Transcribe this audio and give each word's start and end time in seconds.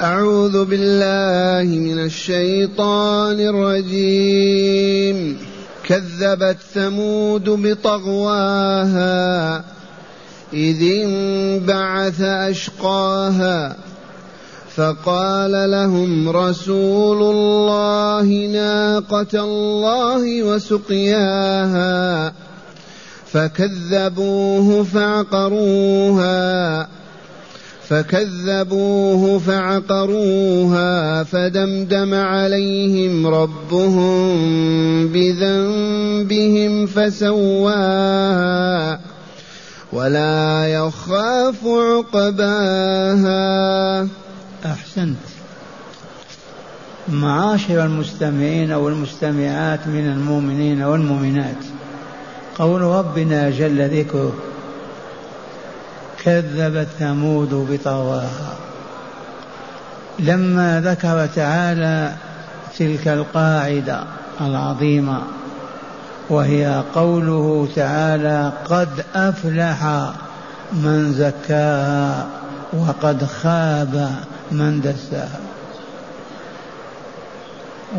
أعوذ 0.00 0.64
بالله 0.64 1.78
من 1.78 2.04
الشيطان 2.04 3.40
الرجيم. 3.40 5.38
كذبت 5.84 6.56
ثمود 6.74 7.44
بطغواها 7.44 9.56
إذ 10.52 10.82
انبعث 10.82 12.20
أشقاها. 12.20 13.76
فقال 14.76 15.70
لهم 15.70 16.28
رسول 16.28 17.34
الله 17.34 18.48
ناقة 18.52 19.44
الله 19.44 20.42
وسقياها. 20.42 22.32
فكذبوه 23.32 24.84
فعقروها. 24.84 26.88
فكذبوه 27.88 29.38
فعقروها 29.38 31.22
فدمدم 31.22 32.14
عليهم 32.14 33.26
ربهم 33.26 34.28
بذنبهم 35.08 36.86
فسواها 36.86 38.20
ولا 39.92 40.66
يخاف 40.68 41.66
عقباها. 41.66 43.28
أحسنت. 44.64 45.16
معاشر 47.08 47.84
المستمعين 47.84 48.72
والمستمعات 48.72 49.86
من 49.86 50.06
المؤمنين 50.06 50.82
والمؤمنات. 50.82 51.64
قول 52.58 52.80
ربنا 52.80 53.50
جل 53.50 53.98
ذكره. 53.98 54.32
كذبت 56.26 56.88
ثمود 56.98 57.54
بطغواها 57.70 58.56
لما 60.18 60.80
ذكر 60.80 61.26
تعالى 61.26 62.12
تلك 62.78 63.08
القاعدة 63.08 64.04
العظيمة 64.40 65.22
وهي 66.28 66.82
قوله 66.94 67.68
تعالى 67.76 68.52
قد 68.64 69.04
أفلح 69.14 70.10
من 70.72 71.12
زكاها 71.12 72.26
وقد 72.72 73.24
خاب 73.24 74.10
من 74.52 74.80
دساها. 74.80 75.40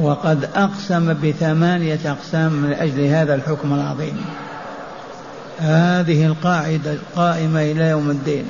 وقد 0.02 0.50
أقسم 0.56 1.14
بثمانية 1.14 2.00
أقسام 2.06 2.52
من 2.52 2.74
أجل 2.74 3.02
هذا 3.02 3.36
الحكم 3.36 3.74
العظيم. 3.74 4.26
هذه 5.60 6.26
القاعدة 6.26 6.94
القائمة 6.94 7.62
إلى 7.62 7.90
يوم 7.90 8.10
الدين. 8.10 8.46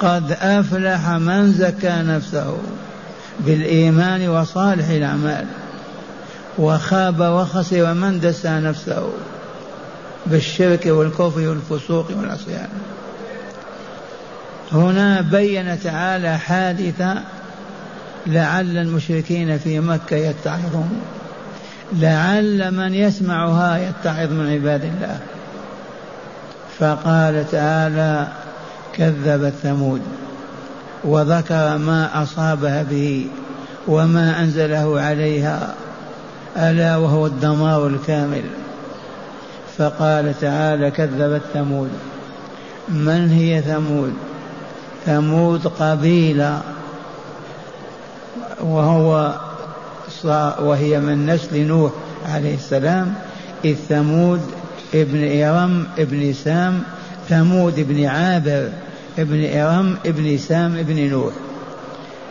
قد 0.00 0.36
أفلح 0.40 1.08
من 1.08 1.52
زكى 1.52 2.02
نفسه 2.02 2.58
بالإيمان 3.40 4.28
وصالح 4.28 4.88
الأعمال 4.88 5.46
وخاب 6.58 7.20
وخسر 7.20 7.94
من 7.94 8.20
دسى 8.20 8.48
نفسه 8.48 9.12
بالشرك 10.26 10.86
والكفر 10.86 11.40
والفسوق 11.40 12.06
والعصيان. 12.16 12.68
هنا 14.72 15.20
بين 15.20 15.80
تعالى 15.80 16.38
حادثة 16.38 17.22
لعل 18.26 18.76
المشركين 18.76 19.58
في 19.58 19.80
مكة 19.80 20.16
يتعظون 20.16 21.00
لعل 21.92 22.70
من 22.74 22.94
يسمعها 22.94 23.78
يتعظ 23.78 24.32
من 24.32 24.52
عباد 24.52 24.84
الله. 24.84 25.18
فقال 26.78 27.50
تعالى 27.50 28.28
كذبت 28.92 29.52
ثمود 29.62 30.00
وذكر 31.04 31.78
ما 31.78 32.22
أصابها 32.22 32.82
به 32.82 33.26
وما 33.88 34.40
أنزله 34.40 35.00
عليها 35.00 35.74
ألا 36.56 36.96
وهو 36.96 37.26
الدمار 37.26 37.86
الكامل. 37.86 38.42
فقال 39.78 40.34
تعالى 40.40 40.90
كذبت 40.90 41.42
ثمود. 41.54 41.90
من 42.88 43.30
هي 43.30 43.62
ثمود؟ 43.62 44.12
ثمود 45.06 45.66
قبيلة. 45.66 46.60
وهو 48.60 49.32
وهي 50.60 51.00
من 51.00 51.26
نسل 51.26 51.66
نوح 51.66 51.92
عليه 52.28 52.54
السلام. 52.54 53.14
إذ 53.64 53.76
ثمود 53.88 54.40
ابن 54.94 55.42
إرم 55.42 55.86
ابن 55.98 56.32
سام 56.32 56.82
ثمود 57.28 57.78
ابن 57.78 58.04
عابر 58.04 58.68
ابن 59.18 59.58
إرم 59.58 59.96
ابن 60.06 60.38
سام 60.38 60.76
ابن 60.76 61.10
نوح 61.10 61.32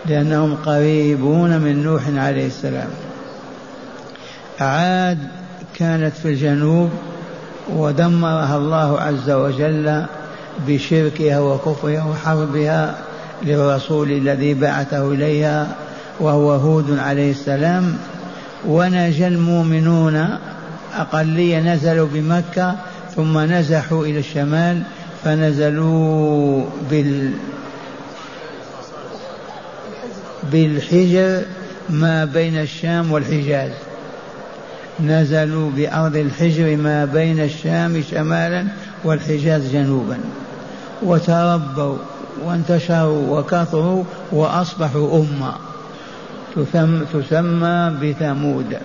لأنهم 0.06 0.56
قريبون 0.56 1.58
من 1.58 1.84
نوح 1.84 2.02
عليه 2.16 2.48
السلام. 2.48 2.90
عاد 4.60 5.18
كانت 5.80 6.14
في 6.14 6.28
الجنوب 6.28 6.90
ودمرها 7.70 8.58
الله 8.58 9.00
عز 9.00 9.30
وجل 9.30 10.06
بشركها 10.68 11.40
وكفرها 11.40 12.04
وحربها 12.04 12.96
للرسول 13.44 14.12
الذي 14.12 14.54
بعثه 14.54 15.12
إليها 15.12 15.68
وهو 16.20 16.52
هود 16.52 17.00
عليه 17.00 17.32
السلام. 17.32 17.98
ونجا 18.68 19.28
المؤمنون 19.28 20.38
أقلية 20.94 21.60
نزلوا 21.60 22.08
بمكة 22.14 22.76
ثم 23.16 23.40
نزحوا 23.40 24.06
إلى 24.06 24.20
الشمال 24.20 24.82
فنزلوا 25.24 26.66
بال 26.90 27.32
بالحجر 30.52 31.42
ما 31.90 32.26
بين 32.26 32.58
الشام 32.58 33.12
والحجاز. 33.12 33.72
نزلوا 35.00 35.72
بأرض 35.72 36.16
الحجر 36.16 36.76
ما 36.76 37.06
بين 37.06 37.40
الشام 37.40 38.04
شمالا 38.12 38.68
والحجاز 39.04 39.72
جنوبا. 39.74 40.18
وتربوا 41.04 41.98
وانتشروا 42.46 43.40
وكثروا 43.40 44.04
وأصبحوا 44.32 45.20
أمة 45.20 45.54
تسمى 47.14 47.98
بثمود. 48.02 48.78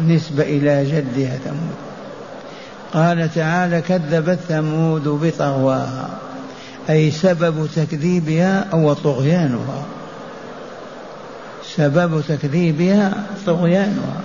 نسبة 0.00 0.42
إلى 0.42 0.84
جدها 0.84 1.38
ثمود. 1.44 1.76
قال 2.92 3.34
تعالى 3.34 3.80
كذبت 3.80 4.38
ثمود 4.48 5.08
بطغواها 5.08 6.08
أي 6.90 7.10
سبب 7.10 7.68
تكذيبها 7.76 8.66
أو 8.72 8.92
طغيانها. 8.92 9.82
سبب 11.76 12.22
تكذيبها 12.28 13.12
طغيانها. 13.46 14.20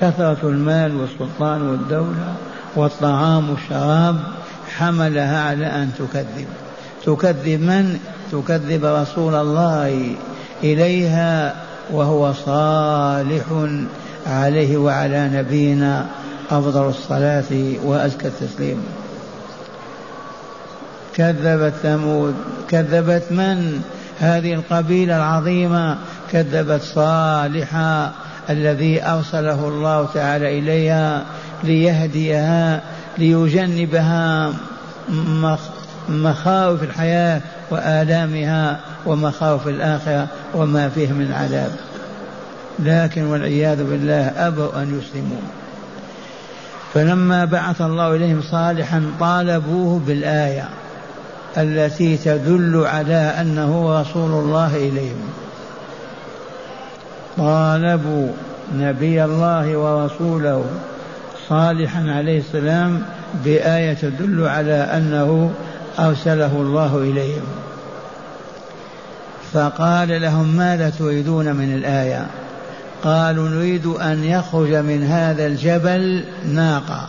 كثرة 0.00 0.38
المال 0.42 0.96
والسلطان 0.96 1.62
والدولة 1.62 2.34
والطعام 2.76 3.50
والشراب 3.50 4.16
حملها 4.76 5.42
على 5.42 5.66
أن 5.66 5.90
تكذب. 5.98 6.46
تكذب 7.06 7.60
من؟ 7.60 7.98
تكذب 8.32 8.84
رسول 8.84 9.34
الله 9.34 10.14
إليها 10.62 11.56
وهو 11.92 12.32
صالح 12.32 13.44
عليه 14.26 14.76
وعلى 14.76 15.28
نبينا 15.28 16.06
أفضل 16.50 16.88
الصلاة 16.88 17.52
وأزكى 17.84 18.26
التسليم. 18.28 18.82
كذبت 21.14 21.74
ثمود 21.82 22.34
كذبت 22.68 23.24
من؟ 23.30 23.82
هذه 24.20 24.54
القبيلة 24.54 25.16
العظيمة 25.16 25.98
كذبت 26.32 26.82
صالحا 26.82 28.12
الذي 28.50 29.04
أرسله 29.04 29.68
الله 29.68 30.08
تعالى 30.14 30.58
إليها 30.58 31.24
ليهديها 31.64 32.80
ليجنبها 33.18 34.52
مخاوف 36.08 36.82
الحياة 36.82 37.40
وآلامها 37.70 38.80
ومخاوف 39.06 39.68
الآخرة 39.68 40.26
وما 40.54 40.88
فيه 40.88 41.12
من 41.12 41.32
عذاب. 41.32 41.70
لكن 42.78 43.26
والعياذ 43.26 43.84
بالله 43.84 44.32
أبوا 44.46 44.82
أن 44.82 45.00
يسلموا. 45.00 45.40
فلما 46.94 47.44
بعث 47.44 47.80
الله 47.80 48.14
إليهم 48.14 48.42
صالحا 48.50 49.02
طالبوه 49.20 50.00
بالآية 50.06 50.68
التي 51.56 52.16
تدل 52.16 52.84
على 52.86 53.34
أنه 53.40 54.00
رسول 54.00 54.30
الله 54.30 54.76
إليهم. 54.76 55.28
طالبوا 57.36 58.28
نبي 58.74 59.24
الله 59.24 59.76
ورسوله 59.76 60.64
صالحا 61.48 62.04
عليه 62.08 62.38
السلام 62.38 63.02
بآية 63.44 63.94
تدل 63.94 64.48
على 64.48 64.74
أنه 64.74 65.50
أرسله 65.98 66.56
الله 66.56 66.96
إليهم. 66.96 67.44
فقال 69.52 70.22
لهم 70.22 70.56
ماذا 70.56 70.90
تريدون 70.90 71.56
من 71.56 71.74
الآية؟ 71.74 72.26
قالوا 73.04 73.48
نريد 73.48 73.86
أن 73.86 74.24
يخرج 74.24 74.74
من 74.74 75.04
هذا 75.04 75.46
الجبل 75.46 76.24
ناقة. 76.44 77.08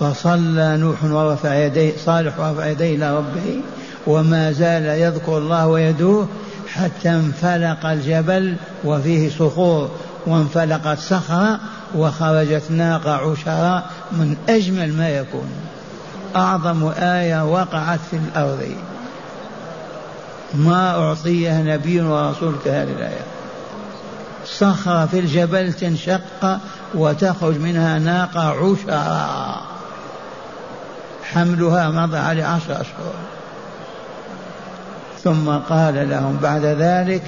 فصلى 0.00 0.76
نوح 0.76 1.04
ورفع 1.04 1.54
يديه 1.54 1.92
صالح 2.04 2.40
ورفع 2.40 2.66
يديه 2.66 2.96
إلى 2.96 3.16
ربه 3.16 3.60
وما 4.06 4.52
زال 4.52 4.84
يذكر 4.84 5.38
الله 5.38 5.66
ويدوه 5.66 6.28
حتى 6.68 7.10
انفلق 7.10 7.86
الجبل 7.86 8.56
وفيه 8.84 9.30
صخور. 9.30 9.90
وانفلقت 10.26 10.98
صخرة 10.98 11.60
وخرجت 11.94 12.62
ناقة 12.70 13.12
عشراء 13.12 13.90
من 14.12 14.36
أجمل 14.48 14.92
ما 14.92 15.10
يكون. 15.10 15.48
أعظم 16.36 16.92
آية 16.98 17.44
وقعت 17.44 18.00
في 18.10 18.16
الأرض. 18.16 18.62
ما 20.54 20.98
أعطيها 20.98 21.62
نبي 21.62 22.00
ورسول 22.00 22.54
كهذه 22.64 22.90
الآية. 22.90 23.24
صخرة 24.46 25.06
في 25.06 25.18
الجبل 25.18 25.72
تنشق 25.72 26.58
وتخرج 26.94 27.58
منها 27.58 27.98
ناقة 27.98 28.40
عشراء 28.40 29.62
حملها 31.32 31.90
مضى 31.90 32.18
على 32.18 32.42
عشر 32.42 32.72
أشهر. 32.72 33.12
ثم 35.24 35.50
قال 35.50 36.10
لهم 36.10 36.38
بعد 36.42 36.64
ذلك 36.64 37.22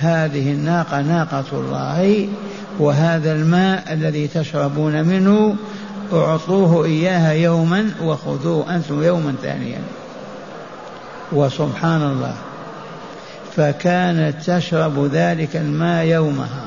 هذه 0.00 0.52
الناقة 0.52 1.00
ناقة 1.00 1.44
الله 1.52 2.28
وهذا 2.78 3.32
الماء 3.32 3.92
الذي 3.92 4.28
تشربون 4.28 5.04
منه 5.04 5.56
أعطوه 6.12 6.84
إياها 6.84 7.32
يوما 7.32 7.90
وخذوه 8.02 8.74
أنتم 8.74 9.02
يوما 9.02 9.34
ثانيا. 9.42 9.80
وسبحان 11.32 12.02
الله. 12.02 12.34
فكانت 13.56 14.50
تشرب 14.50 15.10
ذلك 15.12 15.56
الماء 15.56 16.04
يومها. 16.04 16.64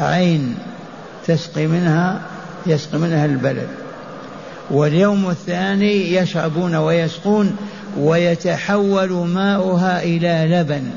عين 0.00 0.58
تسقي 1.26 1.66
منها 1.66 2.20
يسقي 2.66 2.98
منها 2.98 3.24
البلد. 3.24 3.68
واليوم 4.70 5.30
الثاني 5.30 6.14
يشربون 6.14 6.74
ويسقون 6.74 7.56
ويتحول 7.98 9.12
ماؤها 9.12 10.02
إلى 10.02 10.56
لبن 10.56 10.90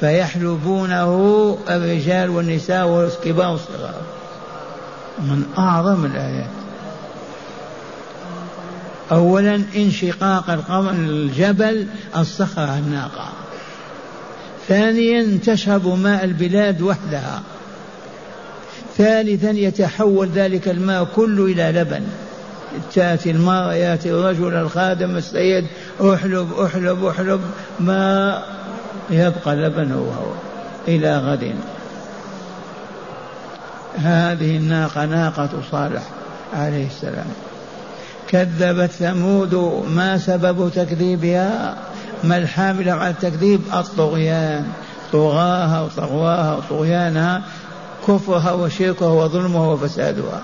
فيحلبونه 0.00 1.58
الرجال 1.70 2.30
والنساء 2.30 2.86
والكبار 2.86 3.50
والصغار. 3.50 3.94
من 5.18 5.44
أعظم 5.58 6.04
الآيات. 6.04 6.50
أولا 9.12 9.62
انشقاق 9.76 10.50
القمر 10.50 10.90
الجبل 10.90 11.86
الصخرة 12.16 12.78
الناقة. 12.78 13.39
ثانيا 14.70 15.38
تشرب 15.44 15.86
ماء 15.86 16.24
البلاد 16.24 16.82
وحدها. 16.82 17.42
ثالثا 18.98 19.50
يتحول 19.50 20.28
ذلك 20.28 20.68
الماء 20.68 21.04
كله 21.04 21.44
إلى 21.44 21.80
لبن. 21.80 22.02
تأتي 22.94 23.30
المرأة 23.30 23.74
يأتي 23.74 24.10
الرجل 24.10 24.54
الخادم 24.54 25.16
السيد 25.16 25.66
احلب 26.00 26.52
احلب 26.52 27.04
احلب 27.04 27.40
ما 27.80 28.42
يبقى 29.10 29.56
لبن 29.56 29.92
هو 29.92 30.32
إلى 30.88 31.18
غد. 31.18 31.54
هذه 33.96 34.56
الناقة 34.56 35.04
ناقة 35.04 35.50
صالح 35.70 36.02
عليه 36.52 36.86
السلام. 36.86 37.26
كذبت 38.28 38.90
ثمود 38.90 39.84
ما 39.94 40.18
سبب 40.18 40.70
تكذيبها؟ 40.74 41.76
ما 42.24 42.38
الحامل 42.38 42.88
على 42.88 43.10
التكذيب؟ 43.10 43.60
الطغيان. 43.74 44.66
طغاها 45.12 45.82
وطغواها 45.82 46.56
وطغيانها 46.56 47.42
كفرها 48.08 48.52
وشركها 48.52 49.08
وظلمها 49.08 49.66
وفسادها. 49.66 50.42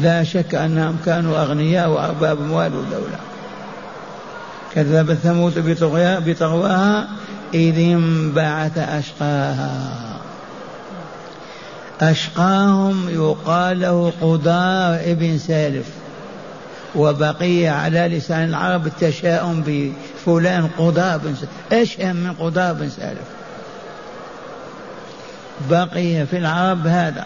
لا 0.00 0.24
شك 0.24 0.54
أنهم 0.54 0.96
كانوا 1.06 1.42
أغنياء 1.42 1.90
وأرباب 1.90 2.40
أموال 2.40 2.74
ودولة. 2.74 3.18
كذبت 4.74 5.16
ثمود 5.16 5.78
بطغواها 6.26 7.08
إذ 7.54 7.78
انبعث 7.78 8.78
أشقاها. 8.78 9.70
أشقاهم 12.00 13.08
يقال 13.08 13.80
له 13.80 14.12
قدار 14.20 15.00
ابن 15.04 15.38
سالف. 15.38 15.86
وبقي 16.96 17.68
على 17.68 18.08
لسان 18.08 18.48
العرب 18.48 18.86
التشاؤم 18.86 19.62
بفلان 19.66 20.68
قضاء 20.78 21.18
بن 21.18 21.34
سالف 21.34 21.50
أشهم 21.72 22.16
من 22.16 22.32
قضاء 22.32 22.74
بن 22.74 22.88
سالف 22.88 23.24
بقي 25.70 26.26
في 26.26 26.38
العرب 26.38 26.86
هذا. 26.86 27.24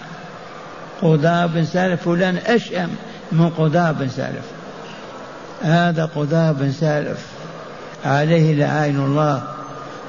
قضاء 1.02 1.46
بن 1.46 1.64
سالف 1.64 2.02
فلان 2.02 2.36
أشهم 2.36 2.88
من 3.32 3.50
قضاء 3.50 3.92
بن 3.92 4.08
سالف 4.08 4.44
هذا 5.62 6.04
قضاء 6.04 6.52
بن 6.52 6.72
سالف 6.72 7.26
عليه 8.04 8.54
لعين 8.54 8.96
الله 8.96 9.42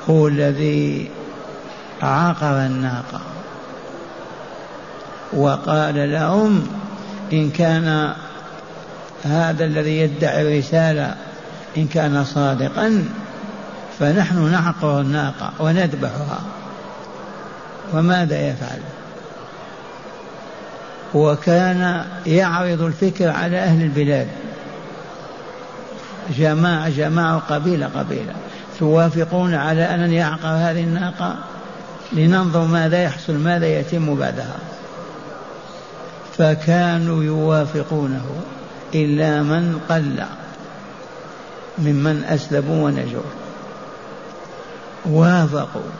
هو 0.09 0.27
الذي 0.27 1.09
عقر 2.01 2.65
الناقة. 2.65 3.21
وقال 5.33 6.11
لهم 6.11 6.67
إن 7.33 7.49
كان 7.49 8.13
هذا 9.23 9.65
الذي 9.65 9.99
يدعي 9.99 10.41
الرسالة 10.41 11.15
إن 11.77 11.87
كان 11.87 12.23
صادقا 12.23 13.05
فنحن 13.99 14.51
نعقر 14.51 15.01
الناقة 15.01 15.51
وندبحها. 15.59 16.39
وماذا 17.93 18.49
يفعل؟ 18.49 18.79
وكان 21.13 22.05
يعرض 22.25 22.81
الفكر 22.81 23.29
على 23.29 23.57
أهل 23.57 23.81
البلاد. 23.81 24.27
جماعة 26.37 26.89
جماعة 26.89 27.39
قبيلة 27.39 27.89
قبيلة. 27.95 28.33
توافقون 28.79 29.53
على 29.53 29.83
أن 29.83 30.13
يعقر 30.13 30.47
هذه 30.47 30.83
الناقة؟ 30.83 31.35
لننظر 32.13 32.65
ماذا 32.65 33.03
يحصل 33.03 33.33
ماذا 33.33 33.79
يتم 33.79 34.15
بعدها. 34.15 34.55
فكانوا 36.37 37.23
يوافقونه. 37.23 38.25
إلا 38.95 39.41
من 39.41 39.79
قل 39.89 40.23
ممن 41.77 42.23
أسلموا 42.23 42.85
ونجوا. 42.85 43.21
وافقوا. 45.05 45.91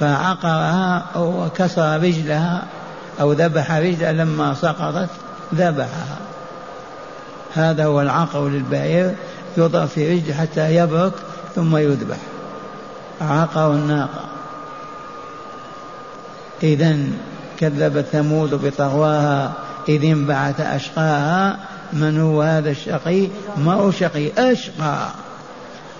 فعقرها 0.00 1.04
وكسر 1.16 1.96
رجلها 1.96 2.62
أو 3.20 3.32
ذبح 3.32 3.72
رجلها 3.72 4.12
لما 4.12 4.54
سقطت 4.54 5.08
ذبحها. 5.54 6.18
هذا 7.54 7.84
هو 7.84 8.00
العقر 8.00 8.48
للبعير 8.48 9.14
يضع 9.56 9.86
في 9.86 10.14
رجل 10.14 10.34
حتى 10.34 10.76
يبرك 10.76 11.12
ثم 11.54 11.76
يذبح. 11.76 12.16
عقر 13.20 13.72
الناقة 13.72 14.24
إذا 16.62 16.96
كذبت 17.58 18.04
ثمود 18.12 18.54
بطغواها 18.54 19.52
إذ 19.88 20.04
انبعث 20.04 20.60
أشقاها 20.60 21.58
من 21.92 22.20
هو 22.20 22.42
هذا 22.42 22.70
الشقي؟ 22.70 23.28
ما 23.56 23.72
هو 23.72 23.90
شقي؟ 23.90 24.30
أشقى. 24.38 25.08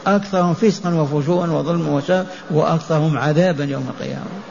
أكثرهم 0.06 0.54
فسقا 0.54 0.94
وفجورا 0.94 1.50
وظلما 1.50 1.90
وشر 1.90 2.24
وأكثرهم 2.50 3.18
عذابا 3.18 3.64
يوم 3.64 3.88
القيامة. 3.88 4.42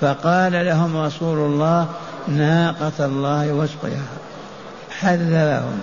فقال 0.00 0.52
لهم 0.52 0.96
رسول 0.96 1.38
الله 1.38 1.88
ناقة 2.28 3.06
الله 3.06 3.52
واسقيها 3.52 4.08
حذرهم. 5.00 5.78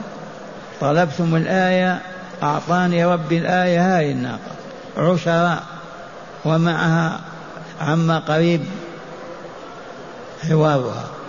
طلبتم 0.81 1.35
الآية؟ 1.35 2.01
أعطاني 2.43 3.05
ربي 3.05 3.37
الآية 3.37 3.97
هاي 3.97 4.11
الناقة. 4.11 4.51
عشراء. 4.97 5.63
ومعها 6.45 7.19
عما 7.81 8.19
قريب 8.19 8.61
حوارها. 10.49 11.20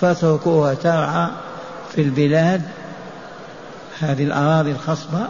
فاتركوها 0.00 0.74
ترعى 0.74 1.28
في 1.92 2.02
البلاد 2.02 2.62
هذه 4.00 4.24
الأراضي 4.24 4.70
الخصبة 4.70 5.26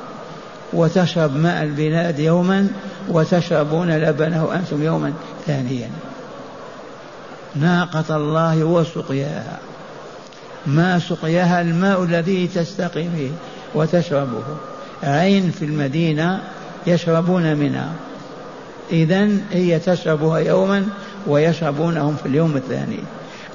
وتشرب 0.72 1.36
ماء 1.36 1.62
البلاد 1.62 2.18
يوما 2.18 2.68
وتشربون 3.08 3.90
لبنه 3.90 4.54
أنتم 4.54 4.82
يوما 4.82 5.12
ثانيا. 5.46 5.90
ناقة 7.54 8.16
الله 8.16 8.64
وسقياها. 8.64 9.58
ما 10.66 10.98
سقياها 10.98 11.60
الماء 11.60 12.02
الذي 12.02 12.46
تستقي 12.46 13.02
به 13.02 13.32
وتشربه. 13.74 14.42
عين 15.02 15.50
في 15.50 15.64
المدينة 15.64 16.42
يشربون 16.86 17.56
منها. 17.56 17.92
إذا 18.90 19.28
هي 19.50 19.78
تشربها 19.78 20.38
يوما 20.38 20.86
ويشربونهم 21.26 22.16
في 22.22 22.28
اليوم 22.28 22.56
الثاني. 22.56 22.98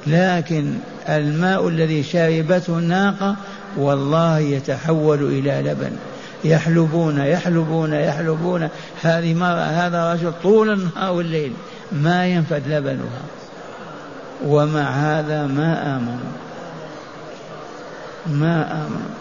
لكن 0.06 0.74
الماء 1.08 1.68
الذي 1.68 2.02
شربته 2.02 2.78
الناقة 2.78 3.36
والله 3.76 4.38
يتحول 4.38 5.22
إلى 5.22 5.70
لبن. 5.70 5.92
يحلبون 6.44 7.18
يحلبون 7.18 7.92
يحلبون. 7.92 8.68
هذه 9.02 9.34
مرة 9.34 9.60
هذا 9.60 10.12
رجل 10.12 10.32
طول 10.42 10.70
النهار 10.70 11.12
والليل 11.12 11.52
ما 11.92 12.26
ينفد 12.26 12.62
لبنها. 12.68 13.22
ومع 14.46 14.90
هذا 14.90 15.46
ما 15.46 15.96
آمنوا 15.96 16.32
ما 18.26 18.72
آمنوا 18.72 19.12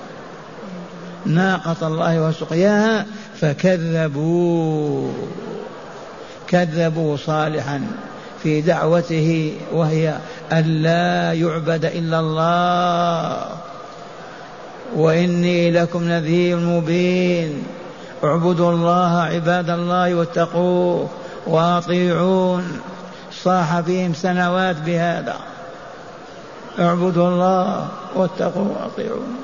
ناقة 1.26 1.88
الله 1.88 2.28
وسقياها 2.28 3.06
فكذبوا. 3.42 5.12
كذبوا 6.48 7.18
صالحا 7.18 7.82
في 8.44 8.62
دعوته 8.62 9.54
وهي 9.74 10.18
أن 10.52 10.64
لا 10.64 11.34
يعبد 11.34 11.86
إلا 11.86 12.20
الله. 12.20 13.46
وإني 14.96 15.72
لكم 15.72 16.04
نذير 16.04 16.58
مبين. 16.58 17.64
اعبدوا 18.24 18.72
الله 18.72 19.22
عباد 19.22 19.70
الله 19.70 20.16
واتقوه 20.16 21.10
وأطيعون. 21.48 22.82
صاح 23.44 23.80
فيهم 23.80 24.14
سنوات 24.14 24.76
بهذا. 24.76 25.36
اعبدوا 26.80 27.30
الله 27.30 27.88
واتقوا 28.16 28.68
وأطيعون. 28.68 29.36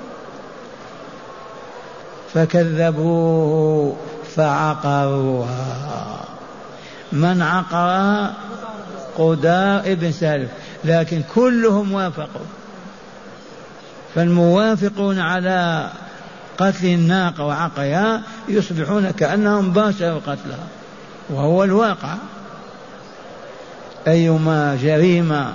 فكذبوه 2.33 3.95
فعقروها. 4.35 6.19
من 7.11 7.41
عقرها؟ 7.41 8.33
قداء 9.17 9.91
ابن 9.91 10.11
سالف 10.11 10.49
لكن 10.86 11.22
كلهم 11.36 11.91
وافقوا. 11.91 12.46
فالموافقون 14.15 15.19
على 15.19 15.89
قتل 16.57 16.86
الناقة 16.86 17.46
وعقرها 17.46 18.22
يصبحون 18.48 19.12
كأنهم 19.12 19.72
باشروا 19.72 20.19
قتلها. 20.19 20.67
وهو 21.29 21.63
الواقع. 21.63 22.13
أيما 24.07 24.77
جريمة 24.81 25.53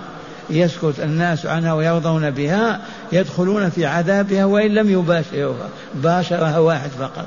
يسكت 0.50 0.94
الناس 0.98 1.46
عنها 1.46 1.72
ويرضون 1.72 2.30
بها 2.30 2.80
يدخلون 3.12 3.70
في 3.70 3.86
عذابها 3.86 4.44
وإن 4.44 4.74
لم 4.74 4.90
يباشروها. 4.90 5.68
باشرها 5.94 6.58
واحد 6.58 6.90
فقط. 6.90 7.26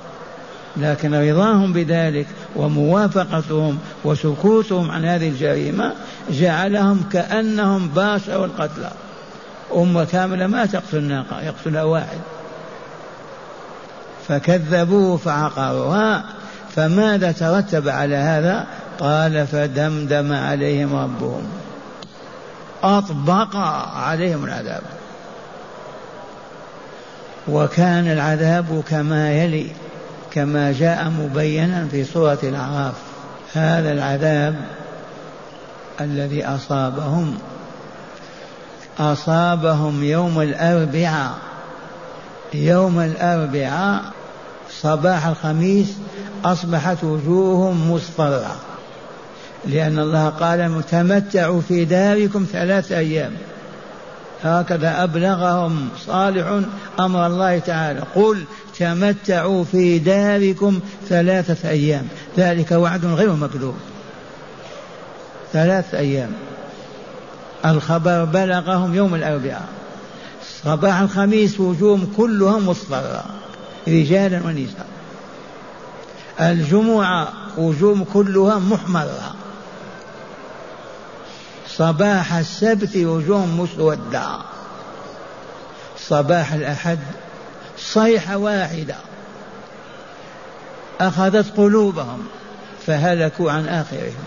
لكن 0.77 1.15
رضاهم 1.15 1.73
بذلك 1.73 2.27
وموافقتهم 2.55 3.77
وسكوتهم 4.03 4.91
عن 4.91 5.05
هذه 5.05 5.29
الجريمة 5.29 5.93
جعلهم 6.29 7.03
كأنهم 7.11 7.87
باشروا 7.87 8.45
القتلى 8.45 8.91
أمة 9.75 10.03
كاملة 10.03 10.47
ما 10.47 10.65
تقتل 10.65 10.97
الناقة 10.97 11.41
يقتلها 11.41 11.83
واحد. 11.83 12.17
فكذبوه 14.27 15.17
فعقروها 15.17 16.23
فماذا 16.75 17.31
ترتب 17.31 17.89
على 17.89 18.15
هذا؟ 18.15 18.67
قال 18.99 19.47
فدمدم 19.47 20.33
عليهم 20.33 20.95
ربهم. 20.95 21.43
أطبق 22.83 23.55
عليهم 23.95 24.45
العذاب. 24.45 24.81
وكان 27.47 28.11
العذاب 28.11 28.83
كما 28.89 29.31
يلي. 29.31 29.67
كما 30.35 30.71
جاء 30.71 31.09
مبينا 31.09 31.87
في 31.91 32.03
سورة 32.03 32.39
الأعراف. 32.43 32.93
هذا 33.53 33.91
العذاب 33.91 34.55
الذي 36.01 36.45
أصابهم 36.45 37.37
أصابهم 38.99 40.03
يوم 40.03 40.41
الأربعاء. 40.41 41.31
يوم 42.53 42.99
الأربعاء 42.99 44.01
صباح 44.81 45.27
الخميس 45.27 45.93
أصبحت 46.45 47.03
وجوههم 47.03 47.91
مصفرة 47.91 48.55
لأن 49.65 49.99
الله 49.99 50.29
قال 50.29 50.83
تمتعوا 50.91 51.61
في 51.61 51.85
داركم 51.85 52.45
ثلاثة 52.51 52.97
أيام. 52.97 53.31
هكذا 54.43 55.03
أبلغهم 55.03 55.89
صالح 56.05 56.61
أمر 56.99 57.27
الله 57.27 57.59
تعالى. 57.59 58.03
قل 58.15 58.43
تمتعوا 58.79 59.63
في 59.63 59.99
داركم 59.99 60.79
ثلاثة 61.09 61.69
أيام. 61.69 62.07
ذلك 62.37 62.71
وعد 62.71 63.05
غير 63.05 63.33
مكذوب. 63.33 63.75
ثلاثة 65.53 65.97
أيام. 65.97 66.31
الخبر 67.65 68.25
بلغهم 68.25 68.95
يوم 68.95 69.15
الأربعاء. 69.15 69.67
صباح 70.63 70.99
الخميس 70.99 71.59
وجوههم 71.59 72.13
كلها 72.17 72.59
مصفرة 72.59 73.23
رجالا 73.87 74.41
ونساء. 74.45 74.87
الجمعة 76.39 77.27
وجوههم 77.57 78.03
كلها 78.13 78.59
محمرة. 78.59 79.35
صباح 81.77 82.33
السبت 82.33 82.97
وجوههم 82.97 83.59
مسودة. 83.59 84.27
صباح 85.99 86.53
الأحد 86.53 86.99
صيحة 87.77 88.37
واحدة. 88.37 88.95
أخذت 91.01 91.57
قلوبهم 91.57 92.27
فهلكوا 92.87 93.51
عن 93.51 93.67
آخرهم. 93.67 94.23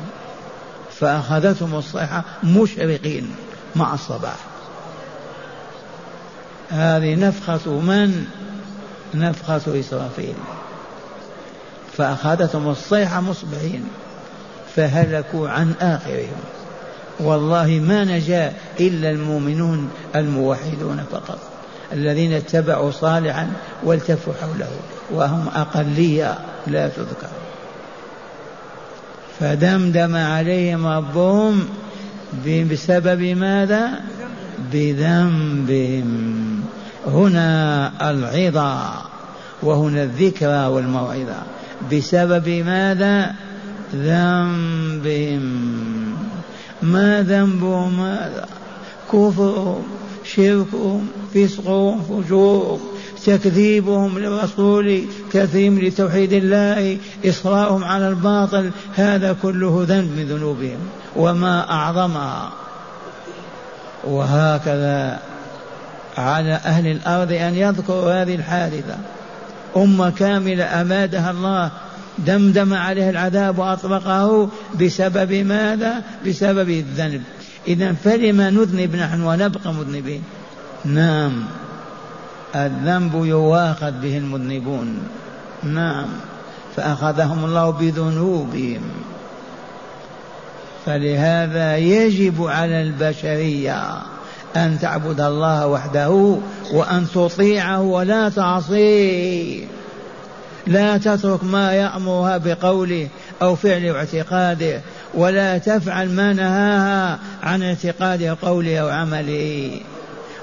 فأخذتهم 1.01 1.75
الصيحة 1.75 2.25
مشرقين 2.45 3.35
مع 3.77 3.95
الصباح. 3.95 4.37
هذه 6.71 7.15
نفخة 7.15 7.71
من؟ 7.71 8.27
نفخة 9.15 9.81
إسرافيل. 9.81 10.35
فأخذتهم 11.97 12.69
الصيحة 12.69 13.21
مصبحين 13.21 13.89
فهلكوا 14.77 15.49
عن 15.49 15.75
آخرهم. 15.81 16.58
والله 17.21 17.67
ما 17.67 18.05
نجا 18.05 18.53
إلا 18.81 19.11
المؤمنون 19.11 19.91
الموحدون 20.17 21.05
فقط 21.13 21.39
الذين 21.93 22.33
اتبعوا 22.33 22.91
صالحا 22.91 23.51
والتفوا 23.85 24.33
حوله 24.41 24.71
وهم 25.11 25.49
أقلية 25.55 26.39
لا 26.67 26.89
تذكر. 26.89 27.29
فدمدم 29.41 30.17
عليهم 30.17 30.87
ربهم 30.87 31.69
بسبب 32.47 33.23
ماذا؟ 33.23 34.01
بذنبهم. 34.73 36.61
هنا 37.07 37.93
العظة 38.11 38.93
وهنا 39.63 40.03
الذكرى 40.03 40.67
والموعظة 40.67 41.43
بسبب 41.93 42.49
ماذا؟ 42.49 43.35
ذنبهم. 43.95 45.45
ما 46.83 47.23
ذنبهم 47.23 48.01
هذا 48.01 48.47
كفرهم 49.13 49.83
شركهم 50.25 51.09
فسقهم 51.35 52.03
فجورهم 52.03 52.81
تكذيبهم 53.27 54.19
للرسول 54.19 55.05
كثير 55.33 55.73
لتوحيد 55.73 56.33
الله 56.33 56.99
إصراءهم 57.25 57.85
على 57.85 58.09
الباطل 58.09 58.71
هذا 58.95 59.37
كله 59.43 59.85
ذنب 59.89 60.11
من 60.17 60.27
ذنوبهم 60.29 60.79
وما 61.17 61.71
أعظمها. 61.71 62.51
وهكذا 64.05 65.19
على 66.19 66.53
أهل 66.53 66.87
الأرض 66.87 67.33
أن 67.33 67.55
يذكروا 67.55 68.23
هذه 68.23 68.35
الحادثة. 68.35 68.97
أمة 69.77 70.11
كاملة 70.11 70.81
أمادها 70.81 71.31
الله 71.31 71.71
دمدم 72.27 72.75
عليه 72.75 73.11
العذاب 73.11 73.59
وأطبقه 73.59 74.49
بسبب 74.81 75.33
ماذا؟ 75.33 76.03
بسبب 76.27 76.71
الذنب. 76.71 77.23
إذا 77.69 77.93
فلما 77.93 78.51
نذنب 78.51 78.97
نحن 78.97 79.23
ونبقى 79.23 79.75
مذنبين؟ 79.75 80.23
نعم. 80.85 81.45
الذنب 82.57 83.25
يواخذ 83.25 83.91
به 83.91 84.19
المذنبون. 84.19 84.99
نعم. 85.63 86.07
فأخذهم 86.77 87.45
الله 87.45 87.71
بذنوبهم. 87.71 88.81
فلهذا 90.87 91.77
يجب 91.77 92.47
على 92.47 92.83
البشرية 92.83 93.97
أن 94.57 94.79
تعبد 94.79 95.21
الله 95.21 95.67
وحده 95.67 96.39
وأن 96.73 97.07
تطيعه 97.15 97.81
ولا 97.81 98.29
تعصيه. 98.29 99.78
لا 100.67 100.97
تترك 100.97 101.45
ما 101.45 101.73
يأمرها 101.73 102.37
بقوله 102.37 103.09
أو 103.43 103.57
فعله 103.57 103.93
واعتقاده 103.93 104.81
ولا 105.15 105.59
تفعل 105.59 106.09
ما 106.11 106.33
نهاها 106.33 107.19
عن 107.43 107.63
اعتقاده 107.63 108.33
وقوله 108.33 108.79
أو 108.79 108.89
عمله 108.89 109.81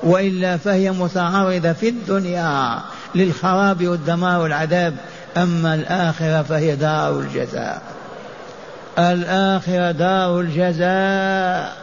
وإلا 0.04 0.58
فهي 0.58 0.92
متعرضة 0.92 1.74
في 1.74 1.90
الدنيا 1.90 2.80
للخراب 3.16 3.88
والدمار 3.88 4.42
والعذاب. 4.42 4.96
أما 5.38 5.76
الآخرة 5.76 6.42
فهي 6.42 6.76
دار 6.76 7.20
الجزاء. 7.20 7.82
الآخرة 9.00 9.92
دار 9.92 10.40
الجزاء. 10.40 11.78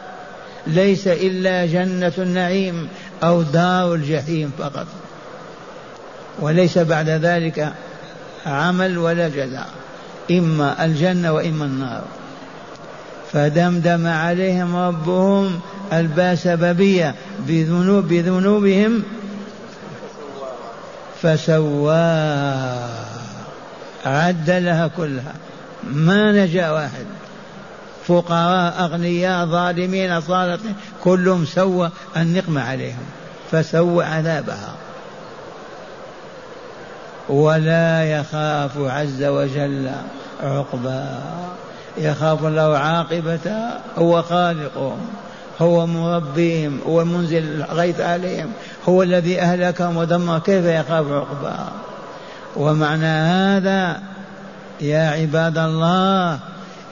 ليس 0.67 1.07
إلا 1.07 1.65
جنة 1.65 2.13
النعيم 2.17 2.87
أو 3.23 3.41
دار 3.41 3.93
الجحيم 3.93 4.51
فقط. 4.59 4.87
وليس 6.39 6.77
بعد 6.77 7.09
ذلك 7.09 7.73
عمل 8.45 8.97
ولا 8.97 9.29
جزاء 9.29 9.69
إما 10.31 10.85
الجنة 10.85 11.33
وإما 11.33 11.65
النار. 11.65 12.03
فدمدم 13.33 14.07
عليهم 14.07 14.75
ربهم 14.75 15.59
الباء 15.93 16.35
سببية 16.35 17.15
بذنوب 17.39 18.07
بذنوبهم 18.07 19.03
فسواها 21.21 22.89
عد 24.05 24.49
لها 24.49 24.87
كلها. 24.87 25.33
ما 25.83 26.31
نجا 26.31 26.69
واحد. 26.69 27.05
فقراء 28.07 28.83
أغنياء 28.85 29.45
ظالمين 29.45 30.21
صالحين 30.21 30.75
كلهم 31.03 31.45
سوى 31.45 31.89
النقمة 32.17 32.61
عليهم 32.61 33.05
فسوى 33.51 34.05
عذابها. 34.05 34.82
ولا 37.29 38.03
يخاف 38.03 38.71
عز 38.77 39.23
وجل 39.23 39.91
عقبا. 40.43 41.19
يخاف 41.97 42.45
الله 42.45 42.77
عاقبتها 42.77 43.79
هو 43.97 44.21
خالقهم 44.21 44.97
هو 45.61 45.87
مربيهم 45.87 46.79
هو 46.87 47.05
منزل 47.05 47.43
الغيث 47.61 48.01
عليهم 48.01 48.51
هو 48.89 49.03
الذي 49.03 49.41
أهلكهم 49.41 49.97
ودمر. 49.97 50.39
كيف 50.39 50.65
يخاف 50.65 51.05
عقبا؟ 51.11 51.67
ومعنى 52.55 53.05
هذا 53.05 54.01
يا 54.81 55.09
عباد 55.09 55.57
الله 55.57 56.39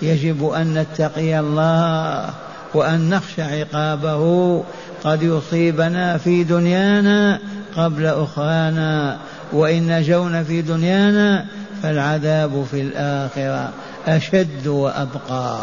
يجب 0.02 0.50
أن 0.50 0.74
نتقي 0.74 1.40
الله 1.40 2.30
وأن 2.74 3.10
نخشى 3.10 3.42
عقابه. 3.42 4.64
قد 5.04 5.24
يصيبنا 5.24 6.18
في 6.18 6.44
دنيانا 6.44 7.40
قبل 7.78 8.06
أخرانا 8.06 9.18
وإن 9.52 9.98
نجونا 9.98 10.44
في 10.44 10.62
دنيانا 10.62 11.46
فالعذاب 11.84 12.66
في 12.72 12.82
الآخرة 12.82 13.70
أشد 14.08 14.68
وأبقى 14.68 15.58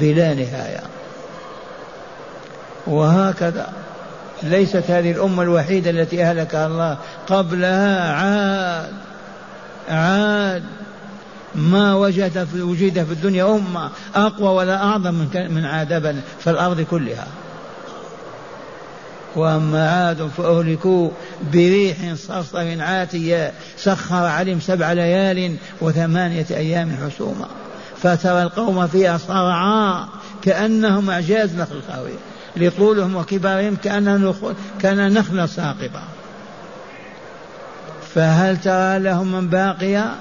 بلا 0.00 0.34
نهاية. 0.34 0.82
وهكذا 2.86 3.68
ليست 4.42 4.90
هذه 4.90 5.10
الأمة 5.10 5.42
الوحيدة 5.42 5.90
التي 5.90 6.24
أهلكها 6.24 6.66
الله 6.66 6.98
قبلها. 7.26 8.12
عاد 8.12 8.92
عاد 9.88 10.62
ما 11.54 11.94
وجد 11.94 12.44
في 12.44 12.62
وجد 12.62 13.04
في 13.04 13.12
الدنيا 13.12 13.54
أمة 13.54 13.90
أقوى 14.14 14.48
ولا 14.48 14.82
أعظم 14.82 15.14
من 15.14 15.54
من 15.54 15.64
عاد 15.64 16.22
في 16.40 16.50
الأرض 16.50 16.80
كلها. 16.80 17.26
وأما 19.36 19.90
عاد 19.90 20.30
فأهلكوا 20.36 21.10
بريح 21.52 21.96
صرصر 22.14 22.82
عاتية 22.82 23.52
سخر 23.76 24.24
عليهم 24.24 24.60
سبع 24.60 24.92
ليال 24.92 25.56
وثمانية 25.80 26.46
أيام 26.50 26.96
حسوما. 26.96 27.46
فترى 28.02 28.42
القوم 28.42 28.86
فيها 28.86 29.18
صرعا 29.18 30.08
كأنهم 30.42 31.10
أعجاز 31.10 31.56
نخل 31.56 31.82
خاوية 31.88 32.18
لطولهم 32.56 33.16
وكبارهم 33.16 33.76
كأنها 33.76 34.34
كأن 34.80 35.12
نخلة 35.12 35.46
ساقطة. 35.46 36.02
فهل 38.14 38.56
ترى 38.56 38.98
لهم 38.98 39.32
من 39.32 39.48
باقية؟ 39.48 40.14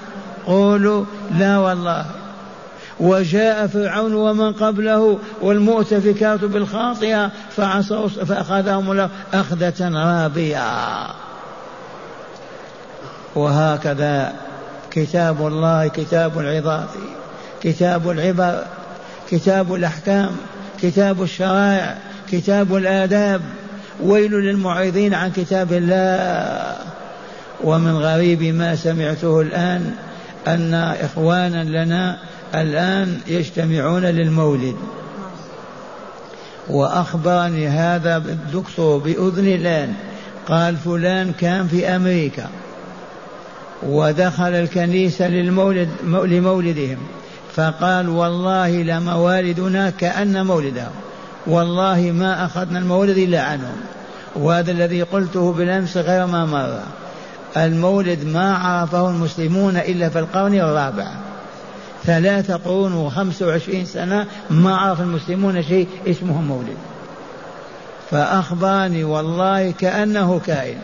قولوا 0.45 1.05
لا 1.39 1.57
والله. 1.57 2.05
وجاء 2.99 3.67
فرعون 3.67 4.13
ومن 4.13 4.53
قبله 4.53 5.19
والمؤتفكات 5.41 6.39
بالخاطئة 6.39 7.31
فعصوا 7.55 8.07
فأخذهم 8.07 8.91
الله 8.91 9.09
أخذة 9.33 9.89
رابية. 9.89 11.07
وهكذا 13.35 14.33
كتاب 14.91 15.47
الله 15.47 15.87
كتاب 15.87 16.39
العظات 16.39 16.89
كتاب 17.63 18.09
العبر 18.09 18.63
كتاب 19.29 19.73
الأحكام 19.73 20.29
كتاب 20.81 21.23
الشرائع 21.23 21.97
كتاب 22.31 22.75
الآداب. 22.75 23.41
ويل 24.03 24.31
للمعرضين 24.31 25.13
عن 25.13 25.31
كتاب 25.31 25.73
الله. 25.73 26.75
ومن 27.63 27.97
غريب 27.97 28.43
ما 28.43 28.75
سمعته 28.75 29.41
الآن 29.41 29.93
أن 30.47 30.73
إخوانا 30.73 31.63
لنا 31.63 32.17
الآن 32.55 33.17
يجتمعون 33.27 34.05
للمولد. 34.05 34.75
وأخبرني 36.69 37.67
هذا 37.67 38.17
الدكتور 38.17 38.97
بأذني 38.97 39.55
الآن 39.55 39.93
قال 40.47 40.77
فلان 40.77 41.33
كان 41.33 41.67
في 41.67 41.87
أمريكا 41.87 42.47
ودخل 43.83 44.53
الكنيسة 44.53 45.27
للمولد 45.27 45.89
لمولدهم 46.03 46.97
فقال 47.55 48.09
والله 48.09 48.69
لموالدنا 48.69 49.89
كأن 49.89 50.45
مولدهم 50.45 50.91
والله 51.47 52.11
ما 52.11 52.45
أخذنا 52.45 52.79
المولد 52.79 53.17
إلا 53.17 53.41
عنهم. 53.41 53.75
وهذا 54.35 54.71
الذي 54.71 55.01
قلته 55.01 55.51
بالأمس 55.51 55.97
غير 55.97 56.25
ما 56.25 56.45
مر. 56.45 56.79
المولد 57.57 58.25
ما 58.25 58.57
عرفه 58.57 59.09
المسلمون 59.09 59.77
إلا 59.77 60.09
في 60.09 60.19
القرن 60.19 60.53
الرابع. 60.55 61.07
ثلاثة 62.05 62.55
قرون 62.55 62.93
وخمس 62.93 63.41
وعشرين 63.41 63.85
سنة 63.85 64.27
ما 64.49 64.77
عرف 64.77 65.01
المسلمون 65.01 65.63
شيء 65.63 65.87
اسمه 66.07 66.41
مولد. 66.41 66.77
فأخبرني 68.11 69.03
والله 69.03 69.71
كأنه 69.71 70.41
كائن. 70.45 70.77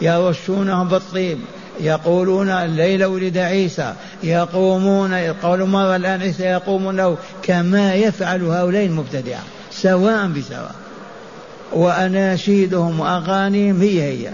يرشونهم 0.00 0.88
بالطيب 0.88 1.38
يقولون 1.80 2.48
الليلة 2.48 3.08
ولد 3.08 3.38
عيسى 3.38 3.94
يقومون 4.22 5.12
يقولون 5.12 5.70
مرة 5.70 5.96
الآن 5.96 6.20
عيسى 6.20 6.42
يقوم 6.42 6.90
له 6.90 7.16
كما 7.42 7.94
يفعل 7.94 8.42
هؤلاء 8.42 8.86
المبتدعة 8.86 9.40
سواء 9.70 10.26
بسواء. 10.26 10.74
وأناشيدهم 11.72 13.00
وأغانيهم 13.00 13.80
هي 13.80 14.02
هي. 14.02 14.30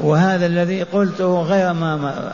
وهذا 0.00 0.46
الذي 0.46 0.82
قلته 0.82 1.42
غير 1.42 1.72
ما 1.72 1.96
مر. 1.96 2.32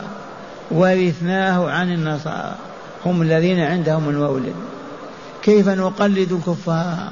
ورثناه 0.71 1.69
عن 1.69 1.93
النصارى. 1.93 2.70
هم 3.05 3.21
الذين 3.21 3.59
عندهم 3.59 4.09
المولد. 4.09 4.53
كيف 5.43 5.69
نقلد 5.69 6.31
الكفار؟ 6.31 7.11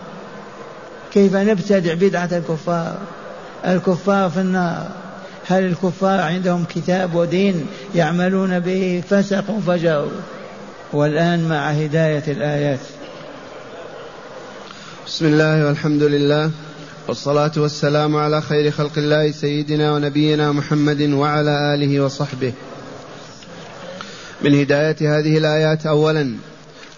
كيف 1.13 1.35
نبتدع 1.35 1.93
بدعة 1.93 2.29
الكفار؟ 2.31 2.97
الكفار 3.65 4.29
في 4.29 4.39
النار. 4.41 4.87
هل 5.47 5.63
الكفار 5.65 6.19
عندهم 6.19 6.65
كتاب 6.75 7.15
ودين 7.15 7.67
يعملون 7.95 8.59
به؟ 8.59 9.03
فسقوا 9.09 9.59
فجروا 9.67 10.21
والآن 10.93 11.49
مع 11.49 11.69
هداية 11.69 12.23
الآيات. 12.27 12.79
بسم 15.07 15.25
الله 15.25 15.65
والحمد 15.65 16.03
لله 16.03 16.51
والصلاة 17.07 17.51
والسلام 17.57 18.15
على 18.15 18.41
خير 18.41 18.71
خلق 18.71 18.97
الله 18.97 19.31
سيدنا 19.31 19.93
ونبينا 19.93 20.51
محمد 20.51 21.01
وعلى 21.01 21.75
آله 21.75 21.99
وصحبه. 21.99 22.53
من 24.41 24.59
هداية 24.59 25.19
هذه 25.19 25.37
الآيات 25.37 25.85
أولا 25.85 26.35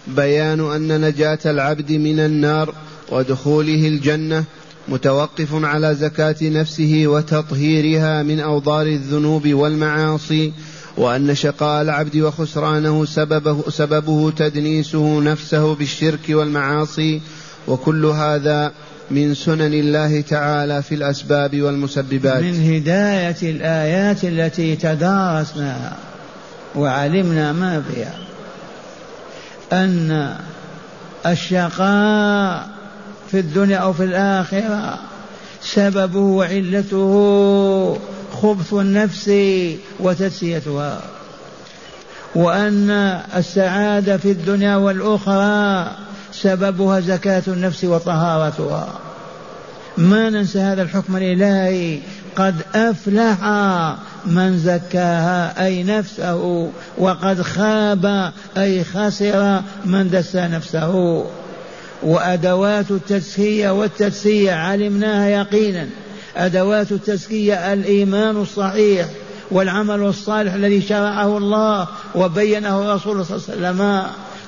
بيان 0.08 0.60
أن 0.60 1.02
نجاة 1.02 1.40
العبد 1.46 1.92
من 1.92 2.20
النار 2.20 2.74
ودخوله 3.10 3.88
الجنة 3.88 4.44
متوقف 4.88 5.48
على 5.54 5.96
زكاة 5.96 6.36
نفسه 6.42 7.04
وتطهيرها 7.06 8.24
من 8.24 8.40
أوضار 8.40 8.86
الذنوب 8.86 9.54
والمعاصي 9.54 10.54
وأن 10.98 11.36
شقاء 11.36 11.82
العبد 11.82 12.18
وخسرانه 12.18 13.06
سببه, 13.06 13.70
سببه 13.70 14.32
تدنيسه 14.32 15.22
نفسه 15.22 15.76
بالشرك 15.76 16.30
والمعاصي 16.30 17.22
وكل 17.68 18.06
هذا 18.06 18.72
من 19.12 19.34
سنن 19.34 19.74
الله 19.74 20.22
تعالى 20.22 20.82
في 20.82 20.96
الأسباب 20.96 21.62
والمسببات. 21.62 22.44
من 22.44 22.74
هداية 22.74 23.38
الآيات 23.44 24.24
التي 24.24 24.76
تدارسناها. 24.76 26.11
وعلمنا 26.76 27.54
ما 27.54 27.84
فيها. 27.90 28.18
أن 29.74 30.36
الشقاء 31.26 32.70
في 33.32 33.40
الدنيا 33.40 33.78
أو 33.78 33.94
في 33.94 34.04
الآخرة 34.04 35.00
سببه 35.62 36.20
وعلته 36.20 38.00
خبث 38.42 38.74
النفس 38.74 39.32
وتسيتها 40.00 41.02
وأن 42.36 42.90
السعادة 43.36 44.18
في 44.18 44.32
الدنيا 44.32 44.76
والأخرى 44.76 45.92
سببها 46.32 47.00
زكاة 47.00 47.44
النفس 47.48 47.84
وطهارتها. 47.84 48.88
ما 49.98 50.30
ننسى 50.30 50.60
هذا 50.60 50.82
الحكم 50.82 51.18
الإلهي؟ 51.18 52.00
قد 52.36 52.56
أفلح 52.76 53.44
من 54.26 54.58
زكاها 54.58 55.66
أي 55.66 55.84
نفسه 55.84 56.72
وقد 56.98 57.42
خاب 57.42 58.32
أي 58.58 58.84
خسر 58.84 59.62
من 59.86 60.10
دسى 60.10 60.42
نفسه. 60.42 61.26
وأدوات 62.04 62.92
التزكية 62.92 63.70
والتدسية 63.70 64.52
علمناها 64.52 65.28
يقينا. 65.28 65.88
أدوات 66.38 66.92
التزكية 66.92 67.74
الإيمان 67.74 68.42
الصحيح 68.42 69.06
والعمل 69.52 70.00
الصالح 70.00 70.54
الذي 70.54 70.82
شرعه 70.82 71.38
الله 71.38 71.88
وبينه 72.16 72.82
الرسول 72.82 73.26
صلى 73.26 73.38
الله 73.38 73.68
عليه 73.68 73.70
وسلم. 73.70 74.04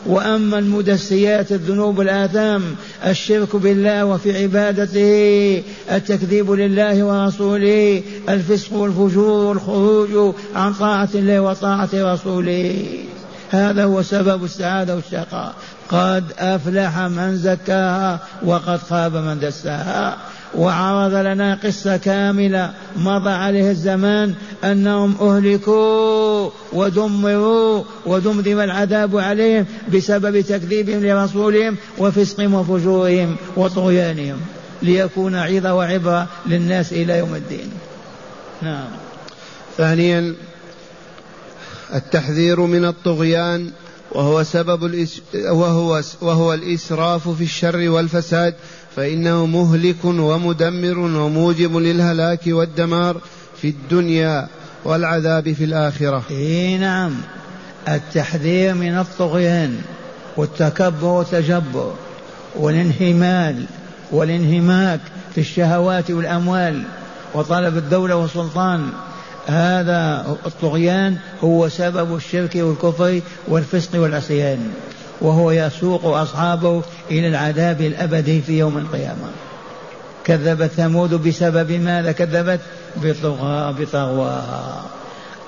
وأما 0.05 0.59
المدسيات 0.59 1.51
الذنوب 1.51 2.01
الآثام 2.01 2.75
الشرك 3.05 3.55
بالله 3.55 4.05
وفي 4.05 4.43
عبادته 4.43 5.63
التكذيب 5.91 6.51
لله 6.51 7.03
ورسوله 7.03 8.03
الفسق 8.29 8.73
والفجور 8.73 9.45
والخروج 9.45 10.35
عن 10.55 10.73
طاعة 10.73 11.09
الله 11.15 11.39
وطاعة 11.39 11.89
رسوله. 11.93 12.85
هذا 13.51 13.83
هو 13.83 14.01
سبب 14.01 14.43
السعادة 14.43 14.95
والشقاء. 14.95 15.53
قد 15.89 16.23
أفلح 16.39 16.99
من 16.99 17.37
زكاها 17.37 18.19
وقد 18.45 18.79
خاب 18.79 19.15
من 19.15 19.39
دساها. 19.39 20.17
وعرض 20.55 21.13
لنا 21.13 21.59
قصة 21.63 21.97
كاملة 21.97 22.73
مضى 22.97 23.29
عليه 23.29 23.71
الزمان 23.71 24.33
أنهم 24.63 25.15
أهلكوا 25.21 26.49
ودمروا 26.73 27.83
ودمدم 28.05 28.59
العذاب 28.59 29.17
عليهم 29.17 29.65
بسبب 29.93 30.41
تكذيبهم 30.41 31.05
لرسولهم 31.05 31.77
وفسقهم 31.97 32.53
وفجورهم 32.53 33.35
وطغيانهم 33.57 34.37
ليكون 34.81 35.35
عظة 35.35 35.73
وعبرة 35.73 36.27
للناس 36.45 36.93
إلى 36.93 37.17
يوم 37.17 37.35
الدين. 37.35 37.71
نعم. 38.61 38.87
ثانيا 39.77 40.35
التحذير 41.93 42.59
من 42.59 42.85
الطغيان 42.85 43.71
وهو 44.11 44.43
سبب 44.43 44.85
الإس 44.85 45.21
وهو 45.35 46.01
وهو 46.21 46.53
الإسراف 46.53 47.29
في 47.29 47.43
الشر 47.43 47.89
والفساد 47.89 48.53
فإنه 48.95 49.45
مهلك 49.45 50.05
ومدمر 50.05 50.99
وموجب 50.99 51.77
للهلاك 51.77 52.41
والدمار 52.47 53.17
في 53.61 53.67
الدنيا 53.67 54.47
والعذاب 54.85 55.53
في 55.53 55.63
الآخرة. 55.63 56.23
إيه 56.31 56.77
نعم. 56.77 57.13
التحذير 57.87 58.73
من 58.73 58.97
الطغيان 58.97 59.81
والتكبر 60.37 61.07
والتجبر 61.07 61.93
والانهمال 62.55 63.65
والانهماك 64.11 64.99
في 65.35 65.41
الشهوات 65.41 66.11
والأموال 66.11 66.83
وطلب 67.33 67.77
الدولة 67.77 68.15
والسلطان. 68.15 68.89
هذا 69.47 70.25
الطغيان 70.45 71.17
هو 71.43 71.69
سبب 71.69 72.15
الشرك 72.15 72.55
والكفر 72.55 73.21
والفسق 73.47 74.01
والعصيان. 74.01 74.71
وهو 75.23 75.51
يسوق 75.51 76.05
أصحابه 76.05 76.81
إلى 77.11 77.27
العذاب 77.27 77.81
الأبدي 77.81 78.41
في 78.41 78.59
يوم 78.59 78.77
القيامة. 78.77 79.29
كذبت 80.25 80.71
ثمود 80.71 81.13
بسبب 81.13 81.71
ماذا؟ 81.71 82.11
كذبت 82.11 82.59
بطغى 82.95 83.75
بطغواها 83.79 84.83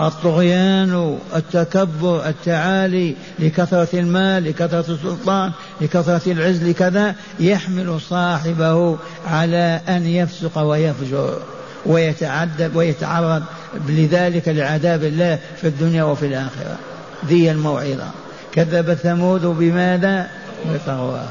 الطغيان 0.02 1.18
التكبر 1.36 2.28
التعالي 2.28 3.16
لكثرة 3.40 3.88
المال 3.94 4.44
لكثرة 4.44 4.94
السلطان 4.94 5.52
لكثرة 5.82 6.32
العز 6.32 6.64
لكذا 6.64 7.16
يحمل 7.40 8.02
صاحبه 8.02 8.98
على 9.28 9.82
أن 9.90 10.06
يفسق 10.06 10.58
ويفجر 10.58 11.40
ويتعذب 11.86 12.76
ويتعرض 12.76 13.44
لذلك 13.88 14.48
لعذاب 14.48 15.04
الله 15.04 15.40
في 15.62 15.68
الدنيا 15.68 16.04
وفي 16.04 16.26
الآخرة. 16.26 16.78
ذي 17.26 17.52
الموعظة. 17.52 18.08
كذب 18.56 18.94
ثمود 18.94 19.46
بماذا؟ 19.46 20.28
بطغواها 20.65 21.30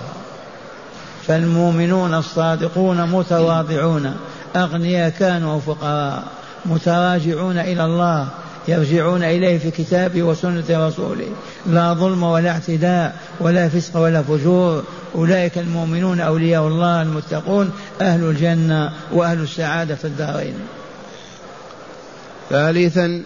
فالمؤمنون 1.27 2.15
الصادقون 2.15 3.11
متواضعون. 3.11 4.15
أغنياء 4.57 5.11
كانوا 5.11 5.61
فقراء. 5.61 6.23
متراجعون 6.67 7.59
إلى 7.59 7.85
الله. 7.85 8.29
يرجعون 8.69 9.23
إليه 9.23 9.59
في 9.59 9.71
كتابه 9.71 10.23
وسنة 10.23 10.65
رسوله. 10.71 11.29
لا 11.67 11.93
ظلم 11.93 12.23
ولا 12.23 12.51
اعتداء 12.51 13.17
ولا 13.41 13.69
فسق 13.69 13.97
ولا 13.97 14.23
فجور. 14.23 14.85
أولئك 15.15 15.59
المؤمنون 15.59 16.21
أولياء 16.21 16.69
الله 16.69 17.03
المتقون. 17.03 17.71
أهل 18.01 18.25
الجنة 18.25 18.93
وأهل 19.13 19.43
السعادة 19.43 19.95
في 19.95 20.05
الدارين. 20.05 20.55
ثالثا 22.51 23.23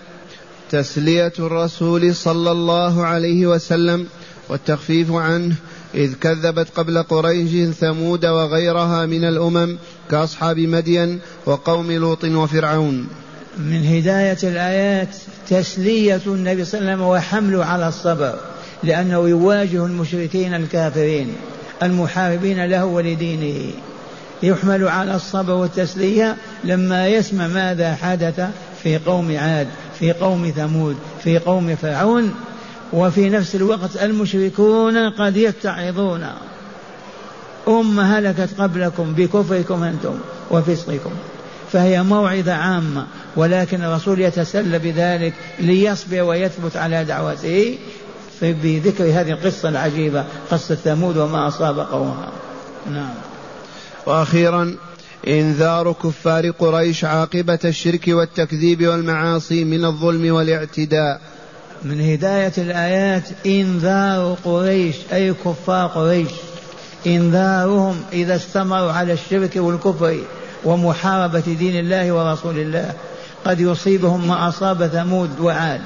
تسلية 0.70 1.32
الرسول 1.38 2.14
صلى 2.14 2.52
الله 2.52 3.06
عليه 3.06 3.46
وسلم 3.46 4.06
والتخفيف 4.48 5.12
عنه 5.12 5.54
إذ 5.94 6.14
كذبت 6.14 6.68
قبل 6.76 7.02
قريش 7.02 7.74
ثمود 7.74 8.26
وغيرها 8.26 9.06
من 9.06 9.24
الأمم 9.24 9.76
كأصحاب 10.10 10.58
مدين 10.58 11.20
وقوم 11.46 11.92
لوط 11.92 12.24
وفرعون. 12.24 13.08
من 13.58 13.86
هداية 13.86 14.38
الآيات 14.42 15.08
تسلية 15.48 16.20
النبي 16.26 16.64
صلى 16.64 16.80
الله 16.80 16.90
عليه 16.90 17.02
وسلم 17.02 17.08
وحمله 17.08 17.64
على 17.64 17.88
الصبر 17.88 18.34
لأنه 18.82 19.28
يواجه 19.28 19.86
المشركين 19.86 20.54
الكافرين 20.54 21.32
المحاربين 21.82 22.64
له 22.64 22.84
ولدينه. 22.84 23.72
يحمل 24.42 24.88
على 24.88 25.14
الصبر 25.14 25.52
والتسلية 25.52 26.36
لما 26.64 27.08
يسمع 27.08 27.46
ماذا 27.46 27.94
حدث 27.94 28.40
في 28.82 28.98
قوم 28.98 29.36
عاد. 29.36 29.66
في 29.98 30.12
قوم 30.12 30.52
ثمود 30.56 30.96
في 31.24 31.38
قوم 31.38 31.76
فرعون 31.76 32.34
وفي 32.92 33.30
نفس 33.30 33.54
الوقت 33.54 33.96
المشركون 34.02 35.10
قد 35.10 35.36
يتعظون. 35.36 36.26
أمة 37.68 38.18
هلكت 38.18 38.60
قبلكم 38.60 39.12
بكفركم 39.12 39.82
أنتم 39.82 40.18
وفسقكم 40.50 41.10
فهي 41.72 42.02
موعظة 42.02 42.52
عامة 42.52 43.06
ولكن 43.36 43.84
الرسول 43.84 44.20
يتسلى 44.20 44.78
بذلك 44.78 45.34
ليصبر 45.60 46.22
ويثبت 46.22 46.76
على 46.76 47.04
دعوته 47.04 47.78
بذكر 48.42 49.04
هذه 49.04 49.30
القصة 49.30 49.68
العجيبة 49.68 50.24
قصة 50.50 50.74
ثمود 50.74 51.16
وما 51.16 51.48
أصاب 51.48 51.78
قومها. 51.78 52.28
نعم. 52.90 53.14
وأخيرا 54.06 54.76
إنذار 55.26 55.92
كفار 55.92 56.50
قريش 56.50 57.04
عاقبة 57.04 57.58
الشرك 57.64 58.04
والتكذيب 58.08 58.86
والمعاصي 58.86 59.64
من 59.64 59.84
الظلم 59.84 60.34
والاعتداء. 60.34 61.20
من 61.84 62.00
هداية 62.00 62.52
الآيات 62.58 63.28
إنذار 63.46 64.36
قريش 64.44 64.96
أي 65.12 65.34
كفار 65.34 65.86
قريش. 65.86 66.28
إنذارهم 67.06 68.00
إذا 68.12 68.36
استمروا 68.36 68.92
على 68.92 69.12
الشرك 69.12 69.56
والكفر 69.56 70.18
ومحاربة 70.64 71.40
دين 71.58 71.78
الله 71.78 72.12
ورسول 72.12 72.58
الله. 72.58 72.92
قد 73.44 73.60
يصيبهم 73.60 74.28
ما 74.28 74.48
أصاب 74.48 74.86
ثمود 74.86 75.40
وعاد. 75.40 75.80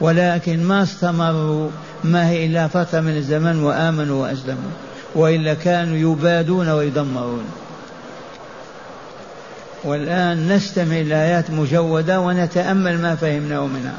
ولكن 0.00 0.64
ما 0.64 0.82
استمروا 0.82 1.70
ما 2.04 2.28
هي 2.28 2.46
إلا 2.46 2.68
فترة 2.68 3.00
من 3.00 3.16
الزمن 3.16 3.62
وآمنوا 3.62 4.22
وأسلموا. 4.22 4.70
وإلا 5.14 5.54
كانوا 5.54 6.12
يبادون 6.12 6.68
ويدمرون. 6.68 7.44
والآن 9.84 10.48
نستمع 10.48 11.00
الآيات 11.00 11.50
مجودة 11.50 12.20
ونتأمل 12.20 12.98
ما 12.98 13.14
فهمناه 13.14 13.66
منها. 13.66 13.94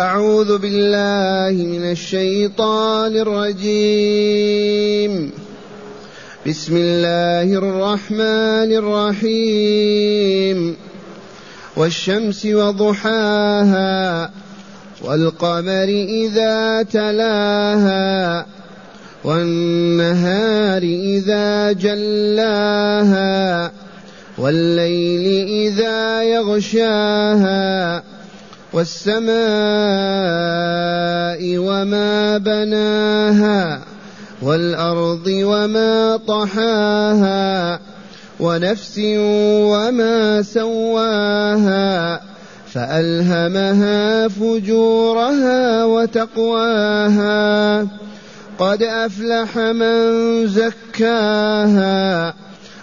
أعوذ 0.00 0.58
بالله 0.58 1.64
من 1.64 1.90
الشيطان 1.90 3.16
الرجيم. 3.16 4.52
بسم 6.46 6.76
الله 6.76 7.58
الرحمن 7.58 8.72
الرحيم. 8.72 10.76
والشمس 11.76 12.46
وضحاها 12.46 14.30
والقمر 15.02 15.88
إذا 16.08 16.82
تلاها 16.82 18.46
والنهار 19.24 20.82
إذا 20.82 21.72
جلاها 21.72 23.72
والليل 24.38 25.48
إذا 25.48 26.22
يغشاها 26.22 28.02
والسماء 28.72 29.28
وما 31.58 32.38
بناها 32.38 33.80
والأرض 34.42 35.26
وما 35.26 36.16
طحاها 36.16 37.80
ونفس 38.40 39.00
وما 39.02 40.42
سواها 40.42 42.20
فألهمها 42.66 44.28
فجورها 44.28 45.84
وتقواها 45.84 47.38
قد 48.58 48.82
أفلح 48.82 49.58
من 49.58 50.46
زكاها 50.46 52.34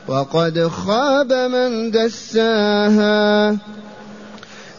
وقد 0.08 0.68
خاب 0.68 1.34
من 1.34 1.92
دساها. 1.92 3.58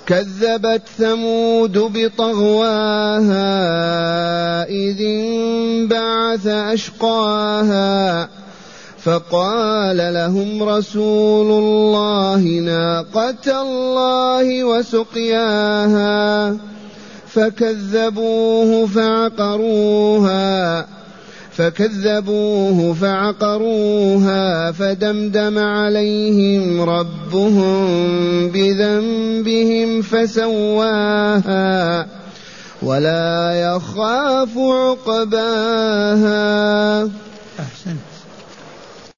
كذبت 0.06 0.82
ثمود 0.98 1.78
بطغواها. 1.78 3.34
إذ 4.64 4.96
انبعث 5.00 6.46
أشقاها. 6.46 8.28
فقال 8.98 9.96
لهم 9.96 10.62
رسول 10.62 11.64
الله 11.64 12.40
ناقة 12.40 13.62
الله 13.62 14.64
وسقياها. 14.64 16.56
فكذبوه 17.26 18.86
فعقروها. 18.86 20.95
فكذبوه 21.56 22.94
فعقروها 22.94 24.72
فدمدم 24.72 25.58
عليهم 25.58 26.80
ربهم 26.80 27.86
بذنبهم 28.48 30.02
فسواها 30.02 31.46
ولا 32.82 33.52
يخاف 33.60 34.58
عقباها 34.58 36.16